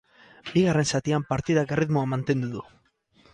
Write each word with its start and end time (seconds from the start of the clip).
Bigarren 0.53 0.87
zatian 0.95 1.25
partidak 1.33 1.75
erritmoa 1.77 2.05
mantendu 2.15 2.51
du. 2.57 2.65